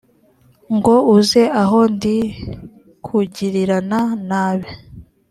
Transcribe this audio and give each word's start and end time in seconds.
ngo 0.75 0.93
uze 1.15 1.43
aho 1.61 1.79
ndi 1.93 2.17
kugirirana 3.05 3.99
nabi 4.27 4.69